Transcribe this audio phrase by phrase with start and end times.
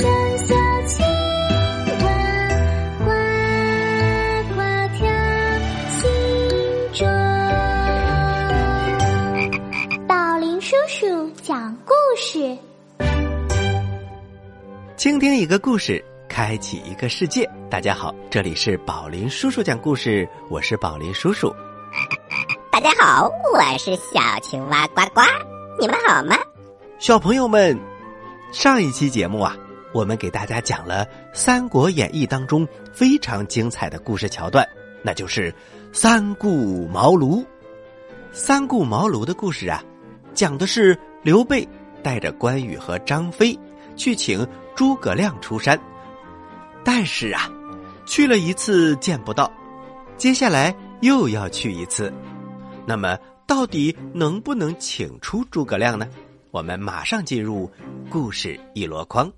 [0.00, 0.06] 小
[0.86, 1.06] 青
[1.98, 2.06] 蛙
[2.98, 3.04] 呱
[4.54, 4.60] 呱
[4.96, 5.06] 跳
[5.98, 6.08] 青
[6.94, 7.06] 州
[10.08, 12.56] 宝林叔叔讲故事
[14.96, 21.54] 倾听一个故事开启一个世界大家好这里是宝林叔叔讲故事我是宝林叔叔
[22.72, 25.20] 大家好我是小青蛙呱呱
[25.78, 26.38] 你们好吗
[26.98, 27.78] 小朋友们
[28.50, 29.54] 上一期节目啊
[29.92, 34.66] 我们给大家讲了《三国演义》当中非常精彩的故事桥段，
[35.02, 35.52] 那就是
[35.92, 37.44] 三顾茅庐。
[38.32, 39.82] 三顾茅庐的故事啊，
[40.32, 41.66] 讲的是刘备
[42.02, 43.58] 带着关羽和张飞
[43.96, 45.78] 去请诸葛亮出山，
[46.84, 47.50] 但是啊，
[48.06, 49.50] 去了一次见不到，
[50.16, 52.12] 接下来又要去一次，
[52.86, 56.08] 那么到底能不能请出诸葛亮呢？
[56.52, 57.70] 我们马上进入
[58.08, 59.28] 故事一箩筐。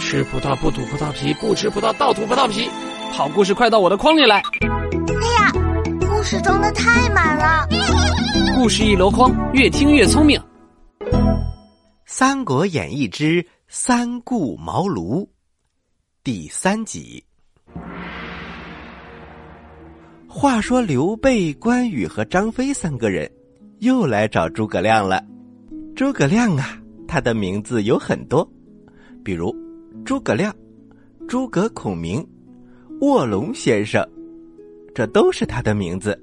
[0.00, 2.68] 吃葡萄不吐葡萄皮，不吃葡萄倒吐葡萄皮。
[3.12, 4.36] 好故事快到我的筐里来。
[4.38, 5.52] 哎呀
[6.00, 7.66] 故事装的太满了，
[8.54, 10.38] 故事一箩筐，越听越聪明。
[12.04, 15.22] 《三国演义之三顾茅庐》
[16.24, 17.22] 第三集。
[20.28, 23.30] 话说刘备、关羽和张飞三个人
[23.80, 25.22] 又来找诸葛亮了。
[25.94, 28.46] 诸葛亮啊，他的名字有很多，
[29.24, 29.54] 比如
[30.06, 30.54] 诸葛亮、
[31.26, 32.24] 诸葛孔明、
[33.00, 34.08] 卧龙先生。
[34.94, 36.16] 这都是他的名字，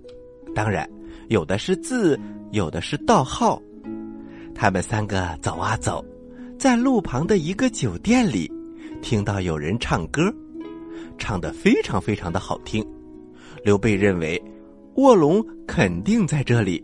[0.56, 0.90] 当然，
[1.28, 2.18] 有的是字，
[2.52, 3.62] 有的是道号。
[4.56, 6.04] 他们三个走啊走，
[6.58, 8.50] 在路旁的一个酒店里，
[9.02, 10.34] 听到有人唱歌，
[11.18, 12.82] 唱的非常非常的好听。
[13.66, 14.42] 刘备认为
[14.96, 16.82] 卧龙肯定在这里。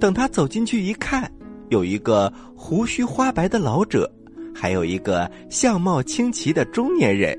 [0.00, 1.30] 等他走进去一看，
[1.68, 4.12] 有一个胡须花白的老者，
[4.58, 7.38] 还有一个相貌清奇的中年人。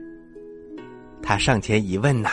[1.22, 2.30] 他上前一问呐。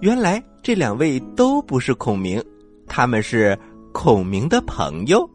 [0.00, 2.42] 原来这两位都不是孔明，
[2.88, 3.56] 他们是
[3.92, 5.28] 孔明的朋友。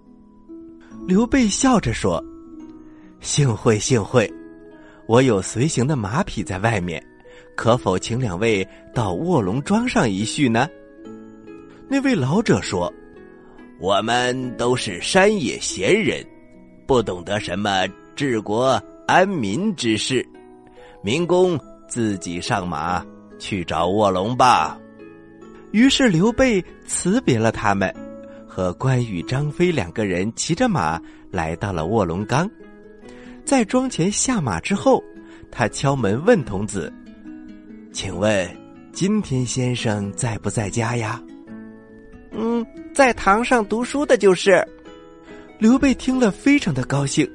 [1.08, 2.22] 刘备笑着说
[3.22, 4.30] ：“幸会幸会，
[5.08, 7.02] 我有随行的马匹在外面，
[7.56, 10.68] 可否请两位到卧龙庄上一叙呢？”
[11.88, 12.94] 那位老者说
[13.80, 16.22] ：“我们都是山野闲人，
[16.86, 17.88] 不懂得什么
[18.18, 20.28] 治国安民之事，
[21.02, 21.58] 明公
[21.88, 23.02] 自己上马。”
[23.40, 24.76] 去找卧龙吧。
[25.72, 27.94] 于是刘备辞别了他们，
[28.48, 32.50] 和关羽、张飞两个人骑着马来到了卧龙岗。
[33.46, 35.04] 在庄前下马之后，
[35.52, 36.92] 他敲门问童子
[37.94, 38.50] ：“请问
[38.92, 41.22] 今天先生在不在家呀
[42.34, 44.68] ？”“嗯，在堂上读书的就是。”
[45.62, 47.30] 刘备听了非常的高兴，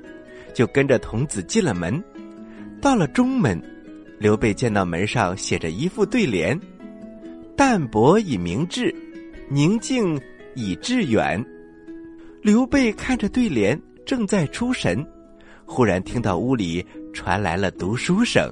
[0.55, 2.03] 就跟着童子进了门。
[2.81, 3.61] 到了中门。
[4.19, 6.57] 刘备见到门上写着一副对联
[7.57, 8.95] ：“淡泊以明志，
[9.49, 10.17] 宁静
[10.55, 11.45] 以致远。”
[12.41, 13.77] 刘备看着对联，
[14.07, 15.05] 正在出神，
[15.65, 18.49] 忽然听到屋里传来了读书声。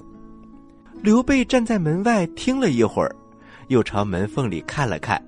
[1.00, 3.14] 刘备站在门外听了一会儿，
[3.68, 5.24] 又朝门缝里看了看，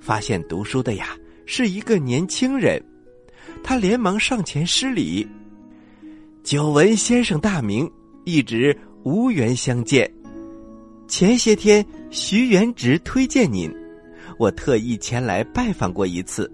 [0.00, 2.82] 发现读书的呀是一个年轻人，
[3.62, 5.24] 他连忙上前施礼
[6.48, 7.86] ：“久闻先生大名，
[8.24, 8.74] 一直。”
[9.04, 10.10] 无缘相见，
[11.06, 13.70] 前些天徐元直推荐您，
[14.38, 16.50] 我特意前来拜访过一次，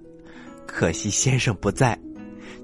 [0.67, 1.97] 可惜先生不在，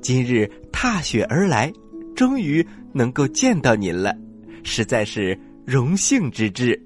[0.01, 1.73] 今日踏雪而来，
[2.17, 4.13] 终于能够见到您了，
[4.65, 6.81] 实在是荣幸之至。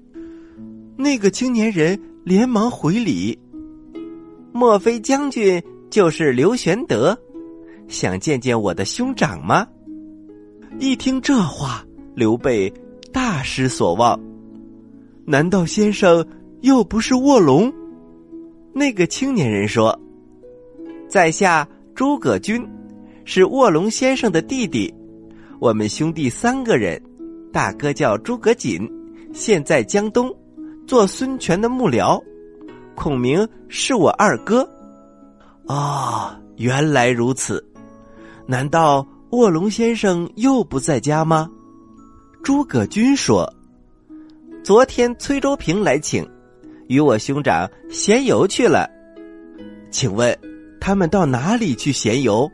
[0.95, 3.35] 那个青年人连忙回礼
[4.53, 7.19] ：“莫非将军就是刘玄德？
[7.87, 9.67] 想见见我的兄长吗？”
[10.79, 11.83] 一听这话，
[12.13, 12.71] 刘备。
[13.13, 14.19] 大失所望，
[15.23, 16.27] 难道先生
[16.59, 17.73] 又不是卧龙？
[18.73, 19.97] 那个青年人说
[21.07, 22.61] ：“在下诸葛均，
[23.23, 24.93] 是卧龙先生的弟弟。
[25.61, 27.01] 我们兄弟三个人，
[27.53, 28.85] 大哥叫诸葛瑾，
[29.31, 30.29] 现在江东
[30.85, 32.21] 做孙权的幕僚。
[32.95, 34.69] 孔明是我二哥。
[35.67, 37.65] 啊，原来如此。
[38.45, 41.49] 难道卧龙先生又不在家吗？”
[42.41, 43.51] 诸葛均说
[44.63, 46.27] ：“昨天崔州平来请，
[46.87, 48.89] 与我兄长闲游去了。
[49.91, 50.37] 请问
[50.79, 52.49] 他们到哪里去闲游？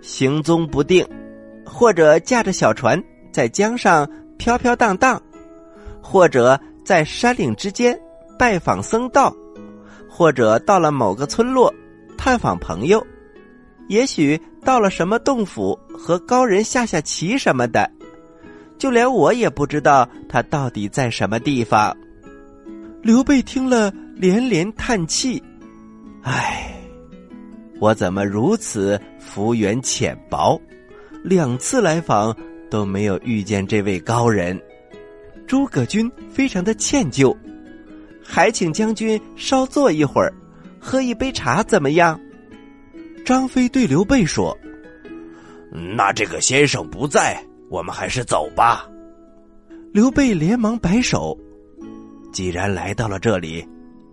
[0.00, 1.06] 行踪不定，
[1.64, 5.22] 或者驾着小船在江上飘飘荡荡，
[6.02, 7.98] 或者在山岭之间
[8.38, 9.34] 拜访僧道，
[10.08, 11.72] 或者到了某个村落
[12.16, 13.06] 探访朋友，
[13.90, 17.90] 也许到了什么洞府和高人下下棋什么的。”
[18.78, 21.94] 就连我也不知道他到底在什么地方。
[23.02, 25.42] 刘备听了连连叹气
[26.22, 26.72] ：“唉，
[27.78, 30.58] 我怎么如此福缘浅薄？
[31.22, 32.34] 两次来访
[32.70, 34.58] 都没有遇见这位高人。
[35.46, 37.36] 诸葛均非常的歉疚，
[38.24, 40.32] 还请将军稍坐一会儿，
[40.78, 42.18] 喝一杯茶怎么样？
[43.24, 44.56] 张飞对刘备说
[45.96, 48.88] ：“那这个先生不在，我们还是走吧。”
[49.92, 51.36] 刘备连忙摆手
[52.32, 53.66] ：“既然来到了这里，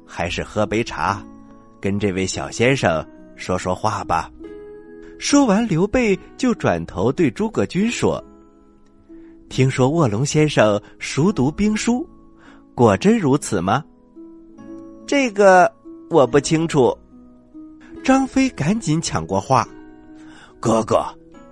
[0.05, 1.23] 还是喝杯茶，
[1.79, 3.05] 跟这位小先生
[3.35, 4.31] 说说话吧。”
[5.17, 8.23] 说完，刘备就转头对诸葛均说。
[9.49, 12.07] 听说卧龙先生熟读兵书，
[12.75, 13.83] 果真如此吗？
[15.07, 15.71] 这个
[16.09, 16.95] 我不清楚。
[18.07, 19.67] 张飞赶紧抢过话
[20.61, 21.03] ：“哥哥，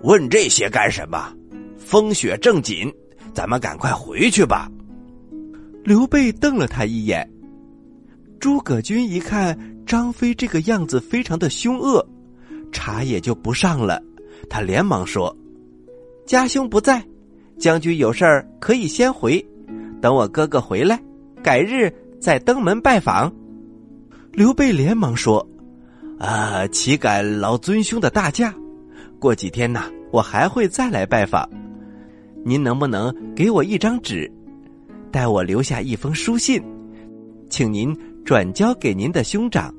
[0.03, 1.33] 问这些干什么？
[1.77, 2.89] 风雪正紧，
[3.33, 4.71] 咱们赶快回去吧。”
[5.83, 7.29] 刘备瞪了他一眼。
[8.39, 12.07] 诸葛均一看张飞这个样子，非常的凶恶，
[12.71, 14.01] 茶也就不上了。
[14.49, 15.35] 他连忙说
[16.25, 17.05] ：“家兄不在。”
[17.59, 19.45] 将军有事儿可以先回，
[20.01, 20.97] 等我哥哥回来，
[21.43, 23.29] 改日再登门拜访。
[24.31, 25.45] 刘备连忙说
[26.17, 28.53] ：“啊，岂敢劳尊兄的大驾？
[29.19, 31.49] 过几天呐，我还会再来拜访。
[32.43, 34.31] 您能不能给我一张纸，
[35.11, 36.63] 代我留下一封书信，
[37.49, 39.73] 请您转交给您的兄长，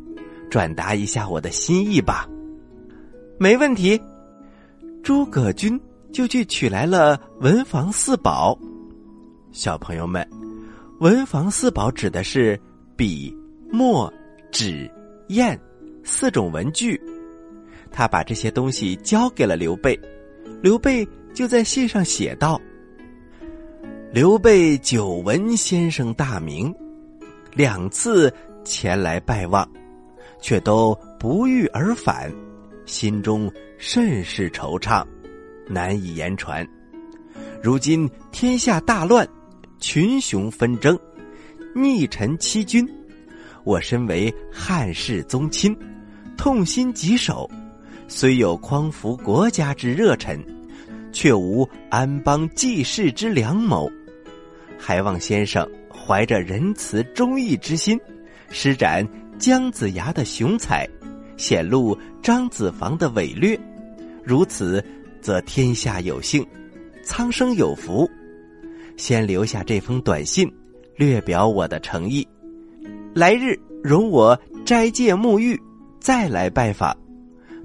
[0.50, 2.28] 转达一下我的心意吧。”
[3.38, 4.00] 没问题，
[5.02, 5.80] 诸葛均。
[6.12, 8.58] 就去取来了文房四宝。
[9.52, 10.26] 小朋友们，
[11.00, 12.58] 文房四宝指的是
[12.96, 13.36] 笔、
[13.70, 14.10] 墨、
[14.50, 14.90] 纸、
[15.28, 15.58] 砚
[16.06, 16.98] 四种文具。
[17.90, 19.98] 他把这些东西交给了刘备，
[20.62, 22.60] 刘备就在信上写道
[24.12, 26.72] ：“刘备久闻先生大名，
[27.52, 28.32] 两次
[28.64, 29.68] 前来拜望，
[30.40, 32.32] 却都不遇而返，
[32.84, 35.04] 心中甚是惆怅。”
[35.68, 36.64] 难以言传。
[37.60, 39.28] 如今天下大乱，
[39.80, 40.96] 群雄纷争，
[41.74, 42.88] 逆臣欺君。
[43.64, 45.76] 我身为汉室宗亲，
[46.36, 47.50] 痛心疾首。
[48.08, 50.38] 虽有匡扶国家之热忱，
[51.12, 53.90] 却无安邦济世之良谋。
[54.78, 57.98] 还望先生怀着仁慈忠义之心，
[58.50, 59.06] 施展
[59.38, 60.88] 姜子牙的雄才，
[61.36, 63.58] 显露张子房的伟略。
[64.22, 64.84] 如此。
[65.22, 66.46] 则天下有幸，
[67.02, 68.08] 苍生有福。
[68.96, 70.48] 先留下这封短信，
[70.94, 72.24] 略表我的诚意。
[73.12, 75.60] 来日容我斋戒沐浴，
[76.06, 76.96] 再来拜访。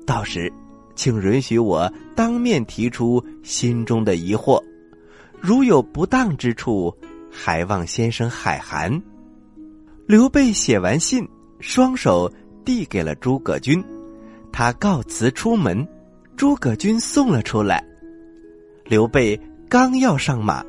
[0.04, 0.52] 到时，
[0.96, 4.60] 请允许我当面提出心中的疑惑。
[5.40, 6.92] 如有不当之处，
[7.32, 9.00] 还望先生海涵。
[10.08, 11.24] 刘备写完信，
[11.60, 12.28] 双手
[12.66, 13.80] 递给了诸葛均，
[14.52, 15.88] 他告辞出门。
[16.36, 17.86] 诸葛均送了出来，
[18.86, 20.66] 刘备刚要上马，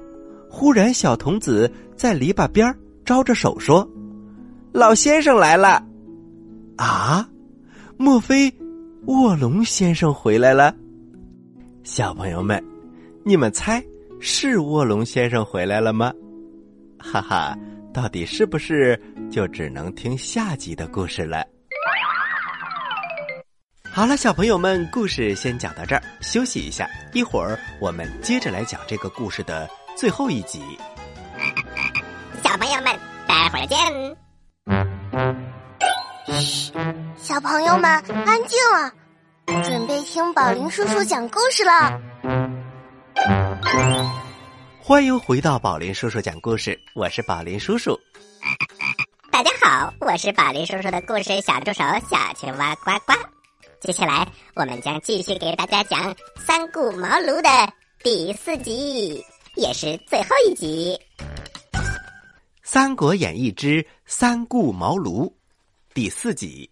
[0.50, 3.88] 忽然小童子在篱笆边招着手说
[4.72, 5.82] ：“老先生来了。”
[6.76, 7.26] 啊，
[8.02, 8.52] 莫非
[9.06, 10.74] 卧龙先生回来了？
[11.84, 12.60] 小朋友们，
[13.24, 13.80] 你们猜
[14.20, 16.12] 是卧龙先生回来了吗？
[16.98, 17.56] 哈哈，
[17.94, 21.46] 到底是不是就只能听下集的故事了。
[23.88, 30.60] 好了，小朋友们，故事先讲到这儿，休息一下，一会儿我们接着来讲这个故事的最后一集。
[32.42, 33.78] 小朋友们，待会儿见。
[36.40, 36.72] 嘘，
[37.16, 37.90] 小朋友们
[38.26, 38.92] 安静了，
[39.62, 42.00] 准备听宝林叔叔讲故事了。
[44.80, 47.98] 欢迎回到宝林叔叔讲故事，我是宝林叔叔。
[49.30, 53.12] 大家好，我是宝林叔叔的故事小助手小青蛙呱呱。
[53.80, 57.72] 接下来，我们将继续给大家讲《三顾茅庐》的
[58.02, 59.24] 第四集，
[59.56, 60.98] 也是最后一集，
[62.62, 65.28] 《三国演义之三顾茅庐》
[65.94, 66.70] 第四集。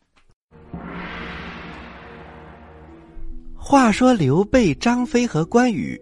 [3.55, 6.01] 话说刘备、张飞和关羽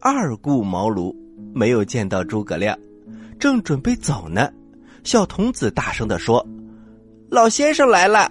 [0.00, 1.12] 二顾茅庐，
[1.52, 2.78] 没有见到诸葛亮，
[3.36, 4.48] 正准备走呢，
[5.02, 6.46] 小童子大声的说
[7.28, 8.30] ：“老先生来了。”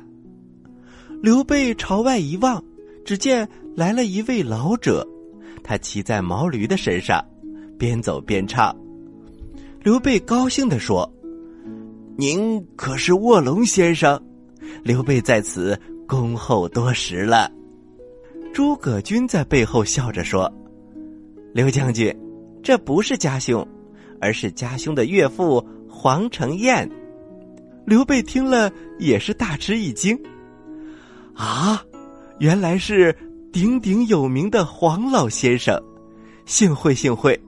[1.22, 2.64] 刘备朝外一望，
[3.04, 3.46] 只见
[3.76, 5.06] 来了一位老者，
[5.62, 7.22] 他骑在毛驴的身上，
[7.78, 8.74] 边走边唱。
[9.84, 11.12] 刘备高兴地说
[12.18, 14.22] ：“您可是卧龙先生？”
[14.84, 17.52] 刘备在此恭候多时了。
[18.54, 20.52] 诸葛均在背后笑着说
[21.54, 22.14] ：“刘将军，
[22.62, 23.66] 这不是家兄，
[24.20, 26.90] 而是家兄的岳父黄承彦。”
[27.86, 30.18] 刘备听了也是大吃一惊。
[31.34, 31.84] 啊，
[32.40, 33.16] 原来是
[33.52, 35.82] 鼎鼎有名的黄老先生，
[36.46, 37.40] 幸会幸会，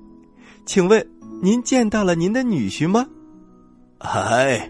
[0.65, 1.05] 请问
[1.41, 3.05] 您见到了您的女婿吗？
[4.03, 4.69] 哎，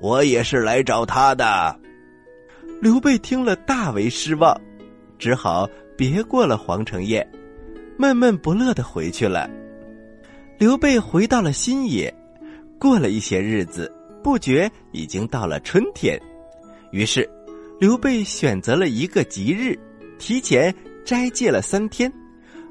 [0.00, 1.80] 我也是来找他的。
[2.80, 4.60] 刘备听了大为失望，
[5.18, 7.26] 只好别过了皇城宴，
[7.96, 9.48] 闷闷不乐的回去了。
[10.58, 12.12] 刘备回到了新野，
[12.78, 13.90] 过了一些日子，
[14.22, 16.20] 不觉已经到了春天，
[16.90, 17.28] 于是
[17.80, 19.78] 刘备选择了一个吉日，
[20.18, 22.12] 提前斋戒了三天，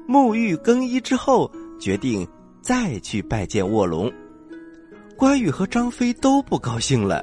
[0.06, 2.26] 沐浴更衣之后，决定
[2.62, 4.12] 再去拜见卧龙。
[5.16, 7.22] 关羽和张飞都不高兴了。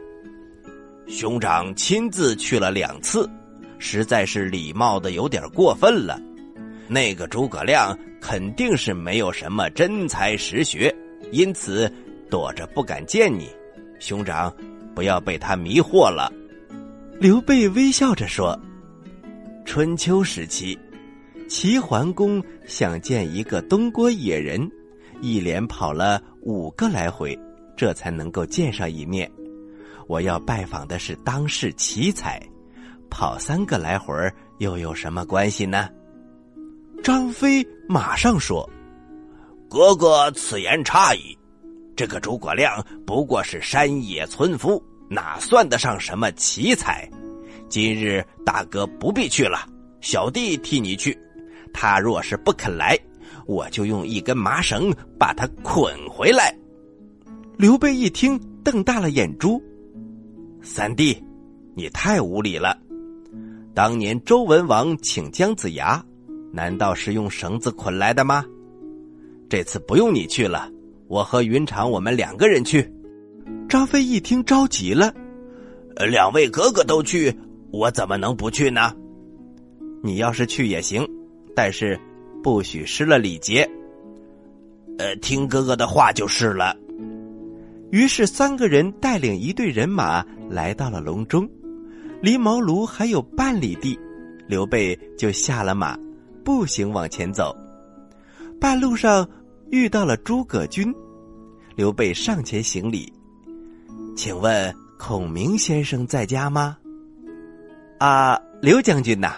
[1.07, 3.29] 兄长亲自去了两次，
[3.79, 6.19] 实在是礼貌的有点过分了。
[6.87, 10.93] 那个诸葛亮肯定是没有什么真才实学，
[11.31, 11.91] 因此
[12.29, 13.49] 躲着不敢见你。
[13.99, 14.53] 兄长，
[14.95, 16.31] 不要被他迷惑了。
[17.19, 18.59] 刘备微笑着说
[19.65, 20.77] ：“春秋时期，
[21.47, 24.69] 齐桓公想见一个东郭野人，
[25.21, 27.37] 一连跑了五个来回，
[27.81, 29.27] 这才能够见上一面。”
[30.07, 32.39] 我要拜访的是当世奇才，
[33.09, 34.13] 跑三个来回
[34.59, 35.89] 又有什么关系呢？
[37.01, 38.69] 张飞马上说
[39.67, 41.35] ：“哥哥此言差矣，
[41.95, 47.09] 这个诸葛亮不过是山野村夫，哪算得上什么奇才？
[47.67, 49.67] 今日大哥不必去了，
[50.01, 51.17] 小弟替你去。
[51.73, 52.95] 他若是不肯来，
[53.47, 56.55] 我就用一根麻绳把他捆回来。”
[57.61, 59.61] 刘备一听，瞪大了眼珠。
[60.63, 61.15] 三弟，
[61.75, 62.75] 你太无礼了！
[63.75, 66.03] 当年周文王请姜子牙，
[66.51, 68.43] 难道是用绳子捆来的吗？
[69.47, 70.67] 这次不用你去了，
[71.07, 72.91] 我和云长我们两个人去。
[73.69, 75.13] 张飞一听着急了
[76.09, 77.31] ：“两位哥哥都去，
[77.69, 78.91] 我怎么能不去呢？
[80.01, 81.07] 你要是去也行，
[81.55, 81.99] 但是
[82.41, 83.69] 不许失了礼节。
[84.97, 86.75] 呃，听哥哥的话就是了。”
[87.91, 91.47] 于是三个人带领一队人马来到了隆中，
[92.21, 93.99] 离茅庐还有半里地，
[94.47, 95.97] 刘备就下了马，
[96.43, 97.53] 步行往前走。
[98.61, 99.27] 半路上
[99.71, 100.93] 遇到了诸葛均，
[101.75, 103.11] 刘备上前行礼
[104.15, 106.77] ：“请问孔明先生在家吗
[107.99, 109.35] ？”“啊，刘将军呐，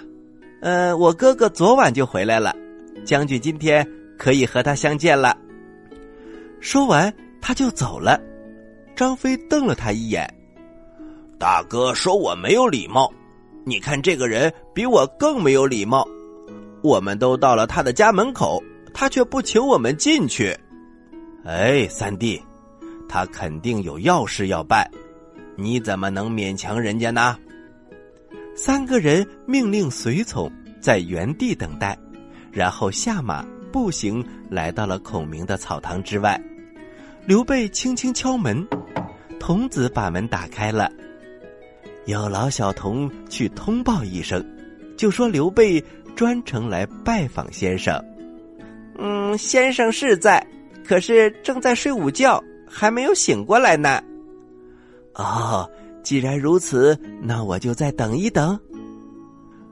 [0.61, 2.55] 呃，我哥哥昨晚就回来了，
[3.03, 5.35] 将军今天可以和他相见了。”
[6.61, 8.21] 说完，他就走了。
[8.95, 10.31] 张飞瞪了他一眼，
[11.39, 13.11] 大哥说我没有礼貌，
[13.65, 16.07] 你看这个人比我更没有礼貌。
[16.83, 18.61] 我们都到了他的家门口，
[18.93, 20.55] 他却不请我们进去。
[21.45, 22.41] 哎，三弟，
[23.09, 24.89] 他肯定有要事要办，
[25.55, 27.37] 你怎么能勉强人家呢？
[28.55, 31.97] 三个人命令随从在原地等待，
[32.51, 36.39] 然后下马步行来到了孔明的草堂之外。
[37.25, 38.67] 刘备轻轻敲门。
[39.45, 40.89] 童子把门打开了，
[42.05, 44.41] 有劳小童去通报一声，
[44.95, 45.83] 就说刘备
[46.15, 48.01] 专程来拜访先生。
[48.97, 50.41] 嗯，先生是在，
[50.85, 54.01] 可是正在睡午觉，还没有醒过来呢。
[55.15, 55.69] 哦，
[56.03, 58.57] 既然如此，那我就再等一等。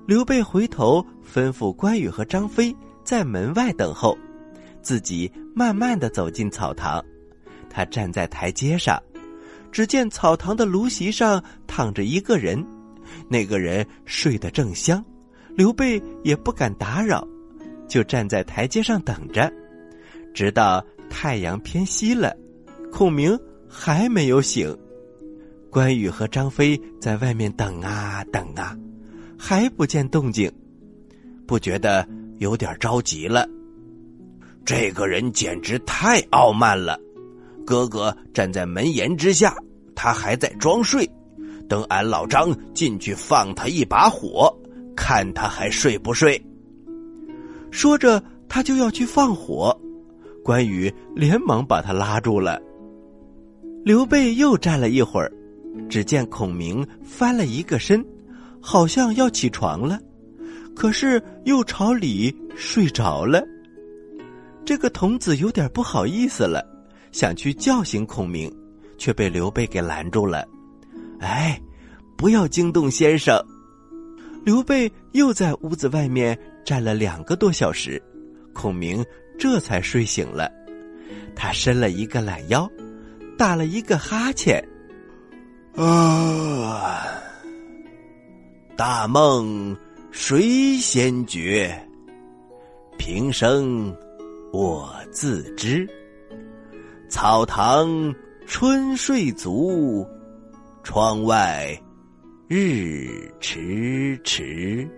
[0.06, 1.02] 刘备回头
[1.34, 2.76] 吩咐关羽和张飞
[3.06, 4.18] 在门外等候，
[4.82, 7.02] 自己慢慢的走进草堂。
[7.70, 9.02] 他站在台阶上。
[9.72, 12.64] 只见草堂的芦席上躺着一个人，
[13.30, 15.04] 那个人睡得正香，
[15.56, 17.26] 刘备也不敢打扰，
[17.88, 19.52] 就站在台阶上等着，
[20.34, 22.36] 直到太阳偏西了，
[22.92, 23.38] 孔明
[23.68, 24.78] 还没有醒，
[25.70, 28.78] 关羽和张飞在外面等啊等啊，
[29.38, 30.52] 还不见动静，
[31.48, 32.06] 不觉得
[32.40, 33.48] 有点着急了。
[34.66, 37.00] 这个人简直太傲慢了。
[37.66, 39.56] 哥哥站在门檐之下，
[39.96, 41.10] 他还在装睡。
[41.70, 44.54] 等俺老张进去放他一把火，
[44.96, 46.42] 看他还睡不睡。
[47.72, 49.80] 说着，他就要去放火，
[50.44, 52.62] 关羽连忙把他拉住了。
[53.86, 55.32] 刘备又站了一会儿，
[55.88, 58.06] 只见孔明翻了一个身，
[58.60, 59.98] 好像要起床了，
[60.76, 63.42] 可是又朝里睡着了。
[64.66, 66.64] 这个童子有点不好意思了。
[67.12, 68.52] 想去叫醒孔明，
[68.98, 70.48] 却被刘备给拦住了。
[71.20, 71.62] 哎，
[72.18, 73.40] 不要惊动先生！
[74.44, 78.02] 刘备又在屋子外面站了两个多小时，
[78.54, 79.06] 孔明
[79.38, 80.52] 这才睡醒了。
[81.36, 82.70] 他伸了一个懒腰，
[83.38, 84.64] 打了一个哈欠。
[85.76, 87.06] 啊！
[88.76, 89.78] 大梦
[90.12, 91.88] 谁先觉？
[92.98, 93.96] 平生
[94.52, 95.88] 我自知。
[97.12, 98.16] 草堂
[98.48, 100.08] 春睡足，
[100.82, 101.78] 窗外
[102.48, 104.90] 日迟迟。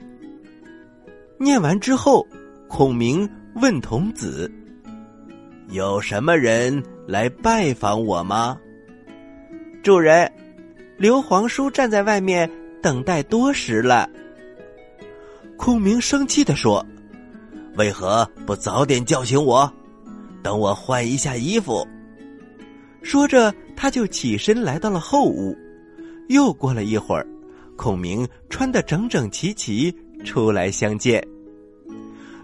[1.40, 2.24] 念完之后，
[2.68, 4.50] 孔明问童子
[5.70, 8.60] ：“有什么人来拜访我吗？”
[9.82, 10.32] 主人，
[11.00, 12.48] 刘皇叔站在外面
[12.80, 14.08] 等待多时了。
[15.58, 16.86] 孔明生气的说
[17.76, 19.70] ：“为何不早点叫醒我？
[20.44, 21.84] 等我换一下衣服。”
[23.04, 25.56] 说着，他就起身来到了后屋。
[26.30, 27.28] 又过了一会儿，
[27.76, 29.94] 孔明穿得整整齐齐
[30.24, 31.22] 出来相见。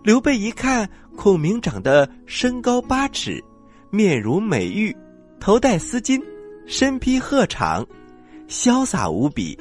[0.03, 3.43] 刘备一看，孔明长得身高八尺，
[3.89, 4.95] 面如美玉，
[5.39, 6.21] 头戴丝巾，
[6.67, 7.85] 身披鹤氅，
[8.47, 9.57] 潇洒无比，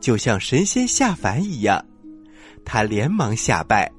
[0.00, 1.84] 就像神仙下凡一样。
[2.64, 3.90] 他连忙下拜。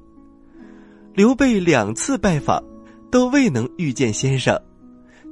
[1.14, 2.62] 刘备两次拜访，
[3.10, 4.58] 都未能遇见先生。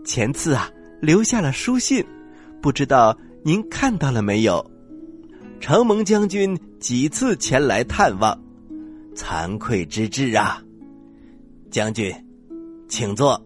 [0.04, 0.68] 前次啊，
[1.00, 2.04] 留下了书信，
[2.60, 4.64] 不知道您看到了没有？
[5.58, 8.38] 承蒙将军几次前来探望。
[9.14, 10.62] 惭愧之至啊，
[11.70, 12.14] 将军，
[12.88, 13.40] 请坐。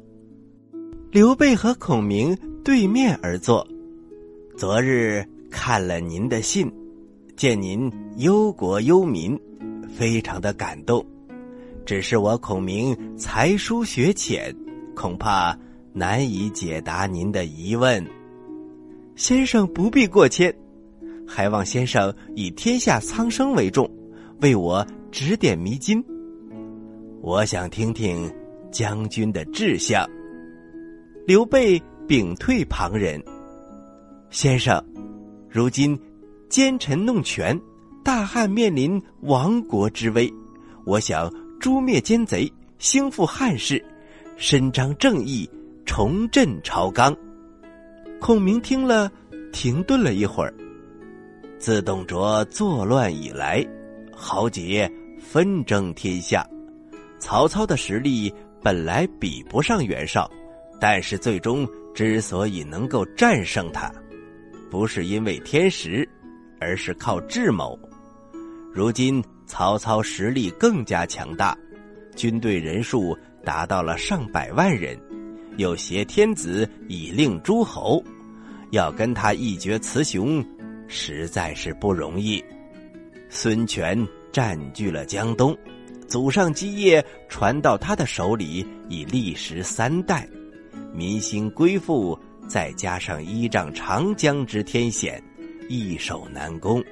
[1.11, 3.67] 刘备和孔明对面而坐。
[4.57, 6.71] 昨日看了您的信，
[7.37, 9.37] 见您忧国忧民，
[9.89, 11.05] 非常的感动。
[11.87, 14.55] 只是我孔明才疏学浅，
[14.95, 15.59] 恐怕
[15.95, 18.05] 难以解答您的疑问。
[19.17, 20.55] 先生不必过谦，
[21.27, 23.91] 还望先生以天下苍生为重，
[24.43, 24.87] 为我。
[25.13, 26.05] 指点迷津，
[27.21, 28.29] 我想听听
[28.73, 30.05] 将军的志向。
[31.25, 33.23] 刘备屏退旁人，
[34.29, 34.85] 先生，
[35.49, 35.97] 如今
[36.49, 37.57] 奸臣弄权，
[38.03, 40.29] 大汉面临亡国之危，
[40.85, 43.81] 我想诛灭奸贼，兴复汉室，
[44.37, 45.49] 伸张正义，
[45.85, 47.17] 重振朝纲。
[48.21, 49.11] 孔明听了，
[49.53, 50.53] 停顿了一会儿。
[51.59, 53.65] 自董卓作乱以来，
[54.13, 54.91] 豪杰。
[55.21, 56.47] 纷争天下，
[57.19, 60.31] 曹操的实力本来比不上袁绍，
[60.79, 63.91] 但是最终之所以能够战胜他，
[64.71, 66.07] 不是因为天时，
[66.61, 67.77] 而是靠智谋。
[68.71, 71.57] 如今曹操实力更加强大，
[72.15, 74.97] 军队人数达到了上百万人，
[75.57, 78.03] 又挟天子以令诸侯，
[78.71, 80.45] 要跟他一决雌雄，
[80.89, 82.43] 实在是不容易。
[83.29, 84.07] 孙权。
[84.35, 85.57] 占据了江东，
[86.09, 90.29] 祖上基业传到他的手里已历时三代，
[90.93, 95.23] 民心归附，再加上依仗长江之天险，
[95.69, 96.83] 易守难攻。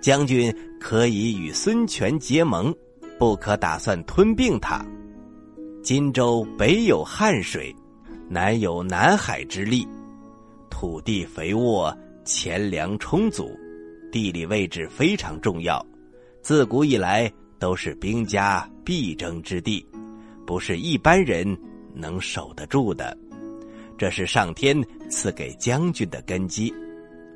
[0.00, 2.74] 将军可以与孙权结盟，
[3.16, 4.84] 不可打算吞并他。
[5.82, 7.74] 荆州北有汉水，
[8.28, 9.86] 南有南海之利，
[10.68, 13.50] 土地肥沃，钱粮充足，
[14.12, 15.84] 地理位置非常重要。
[16.42, 19.84] 自古以来都是兵家必争之地，
[20.46, 21.58] 不是一般人
[21.94, 23.16] 能守得住的。
[23.96, 26.72] 这是上天赐给将军的根基，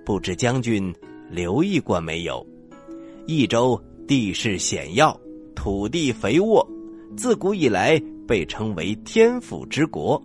[0.05, 0.95] 不知将军
[1.31, 2.47] 留意过没有？
[3.27, 5.19] 益州地势险要，
[5.55, 6.67] 土地肥沃，
[7.17, 10.23] 自古以来被称为天府之国。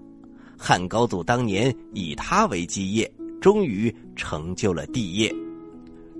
[0.57, 5.33] 汉高祖当年以它为基业，终于成就了帝业。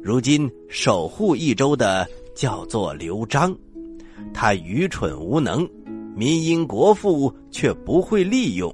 [0.02, 2.08] 如今守护益州的。
[2.36, 3.54] 叫做刘璋，
[4.34, 5.68] 他愚蠢无能，
[6.15, 8.74] 民因国富却不会利用，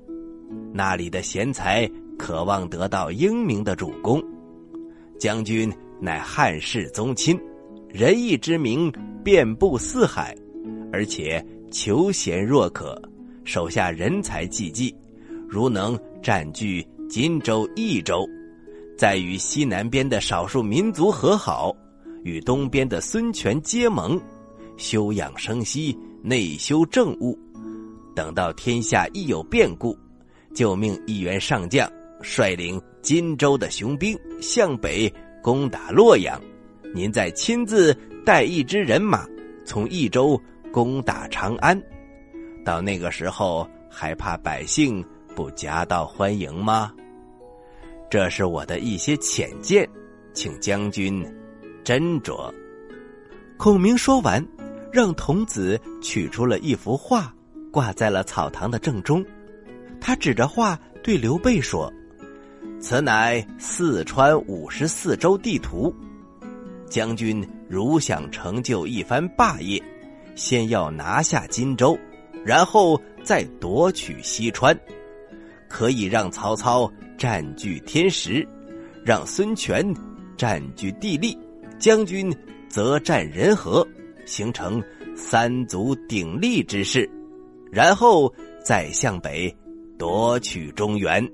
[0.72, 4.24] 那里的贤才渴望得到英明的主公。
[5.18, 7.40] 将军乃汉室宗亲，
[7.90, 10.38] 仁义之名遍布四海，
[10.94, 11.44] 而且
[11.76, 12.98] 求贤若渴，
[13.44, 14.96] 手下人才济济。
[15.46, 18.26] 如能占据荆州、益州，
[18.98, 21.76] 再与西南边的少数民族和好。
[22.24, 24.18] 与东边的孙权结盟，
[24.78, 27.38] 休养生息，内修政务。
[28.16, 29.98] 等到天下一有变故，
[30.54, 36.42] 就命一员上将率领荆州的雄兵向北攻打洛阳。
[36.94, 37.94] 您再亲自
[38.26, 39.28] 带一支人马
[39.66, 40.42] 从益州
[40.76, 41.82] 攻打长安。
[42.66, 45.02] 到那个时候，还怕百姓
[45.34, 46.92] 不夹道欢迎吗？
[48.10, 49.88] 这是我的一些浅见，
[50.34, 51.26] 请将军。
[51.86, 52.54] 斟酌。
[53.56, 54.46] 孔明说完，
[54.92, 57.34] 让童子取出了一幅画，
[57.72, 59.26] 挂在了草堂的正中。
[60.02, 61.90] 他指着画对刘备说
[62.82, 65.96] ：“此乃四川五十四州地图。
[66.90, 69.82] 将军如想成就一番霸业，
[70.36, 71.98] 先要拿下荆州，
[72.44, 74.78] 然后再夺取西川，
[75.68, 78.48] 可以让曹操占据天时，
[79.04, 79.84] 让孙权
[80.38, 81.38] 占据地利，
[81.80, 82.32] 将军
[82.70, 83.88] 则占人和，
[84.26, 84.84] 形成
[85.16, 87.10] 三足鼎立之势，
[87.72, 88.32] 然后
[88.64, 89.56] 再向北
[89.98, 91.26] 夺取中原。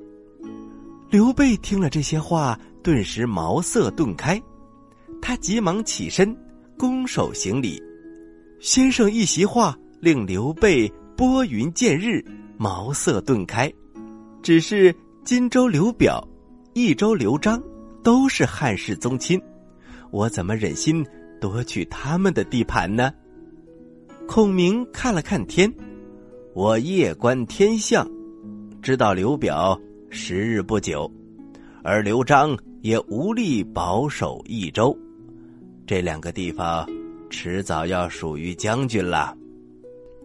[1.10, 4.42] 刘备听了这些话，顿时茅塞顿开，
[5.22, 6.36] 他急忙起身，
[6.78, 7.82] 拱手行礼。
[8.62, 12.24] 先生一席话，令刘备拨云见日，
[12.58, 13.74] 茅塞顿开。
[14.43, 14.95] 只是
[15.26, 16.24] 荆州刘表、
[16.76, 17.60] 益州刘璋
[18.04, 19.41] 都是汉室宗亲，
[20.12, 21.04] 我怎么忍心
[21.41, 23.12] 夺取他们的地盘呢？
[24.28, 25.74] 孔明看了看天，
[26.54, 28.08] 我夜观天象，
[28.80, 29.76] 知道刘表。
[30.12, 31.12] 时日不久，
[31.84, 34.95] 而刘璋也无力保守益州，
[35.88, 36.86] 这两个地方
[37.32, 39.36] 迟早要属于将军了。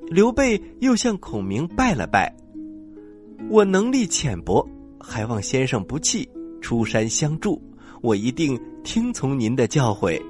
[0.09, 2.31] 刘备又向孔明拜了拜
[3.49, 4.69] ：“我能力浅薄，
[5.01, 6.29] 还望先生不弃，
[6.61, 7.63] 出山相助。
[8.03, 10.21] 我一定听从您的教诲。”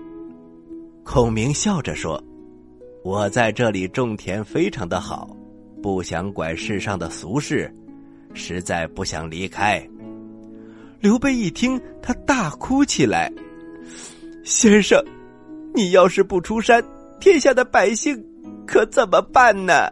[1.02, 2.22] 孔明笑着说
[3.02, 5.36] ：“我在这里种田非常的好，
[5.82, 7.74] 不想管世上的俗事。”
[8.34, 9.82] 实在不想离开。
[11.00, 13.32] 刘备一听，他大哭起来
[14.44, 15.02] ：“先生，
[15.76, 16.82] 你要是不出山，
[17.20, 18.20] 天下的百姓
[18.66, 19.88] 可怎么办呢？”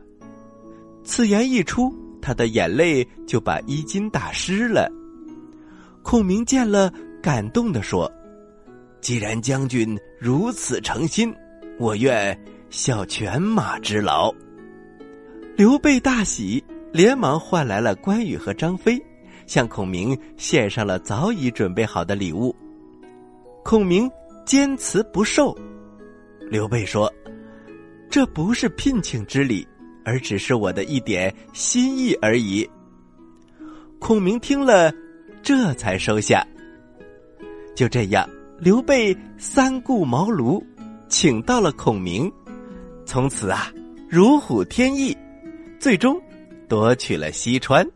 [1.05, 4.91] 此言一出，他的眼泪就把衣襟打湿了。
[6.03, 6.91] 孔明见了，
[7.23, 8.11] 感动的说
[9.03, 11.33] ：“既然将军如此诚心，
[11.79, 12.37] 我愿
[12.71, 14.35] 效犬马之劳。”
[15.57, 16.65] 刘备大喜。
[16.95, 19.05] 连忙换来了关羽和张飞，
[19.49, 22.55] 向孔明献上了早已准备好的礼物。
[23.65, 24.09] 孔明
[24.47, 25.53] 坚持不受。
[26.51, 27.13] 刘备说
[28.11, 29.67] ：“这不是聘请之礼，
[30.05, 32.69] 而只是我的一点心意而已。”
[33.99, 34.93] 孔明听了，
[35.43, 36.47] 这才收下。
[37.75, 38.29] 就这样，
[38.59, 40.63] 刘备三顾茅庐，
[41.09, 42.31] 请到了孔明，
[43.05, 43.73] 从此啊，
[44.09, 45.17] 如虎添翼，
[45.79, 46.21] 最终。
[46.67, 47.87] 夺取了西川。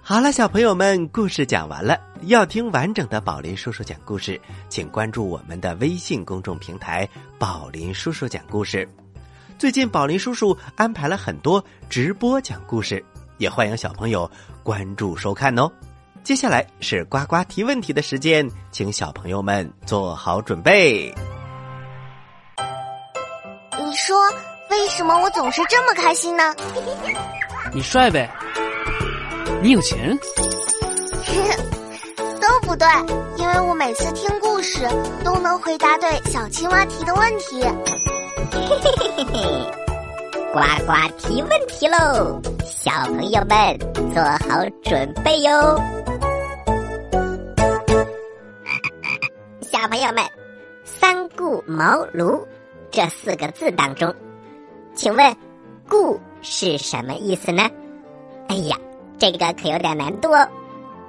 [0.00, 2.11] 好了，小朋友们，故事讲完了。
[2.22, 7.08] 要听完整的宝林叔叔讲故事，请关注我们的微信公众平台
[7.38, 8.88] “宝林叔叔讲故事”。
[9.58, 13.04] 最近，宝林叔叔安排了很多直播讲故事，
[13.38, 14.30] 也欢迎小朋友
[14.62, 15.70] 关注收看哦。
[16.22, 21.14] 接下来是呱呱提问题的时间，请小朋友们做好准备。
[23.78, 24.16] 你说。
[24.70, 26.54] 为什么我总是这么开心呢？
[27.74, 28.30] 你帅呗，
[29.62, 30.18] 你有钱，
[32.42, 32.88] 都不对，
[33.36, 34.84] 因为我每次听故事
[35.24, 37.62] 都能回答对小青蛙提的问题。
[38.50, 39.72] 嘿嘿嘿嘿嘿，
[40.52, 43.78] 呱呱提问题喽，小朋友们
[44.12, 45.80] 做好准备哟。
[49.62, 50.24] 小朋友们，
[50.84, 52.44] 三顾茅庐
[52.90, 54.12] 这四个字当中。
[54.96, 55.36] 请问
[55.88, 57.70] “顾”是什么意思呢？
[58.48, 58.76] 哎呀，
[59.16, 60.48] 这个可有点难度哦。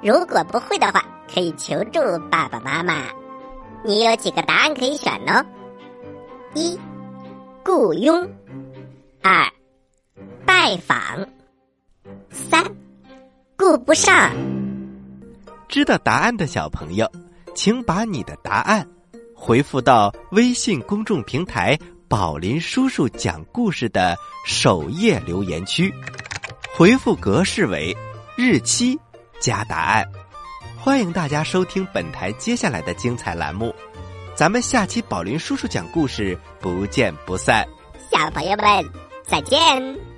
[0.03, 1.01] 如果不会的话，
[1.33, 3.05] 可以求助爸爸妈妈。
[3.85, 5.45] 你有几个答案可以选呢？
[6.53, 6.77] 一、
[7.63, 8.27] 雇佣；
[9.21, 9.49] 二、
[10.45, 11.25] 拜访；
[12.29, 12.61] 三、
[13.55, 14.29] 顾不上。
[15.69, 17.09] 知道答案的小朋友，
[17.55, 18.85] 请把你的答案
[19.33, 21.79] 回复到微信公众平台。
[22.09, 25.91] 宝林叔叔讲故事的首页留言区，
[26.75, 27.95] 回复格式为
[28.35, 28.99] 日期
[29.43, 30.09] 加答案。
[30.79, 33.75] 欢迎大家收听本台接下来的精彩栏目，
[34.33, 37.67] 咱们下期宝林叔叔讲故事不见不散。
[38.09, 38.65] 小朋友们
[39.27, 40.12] 再见。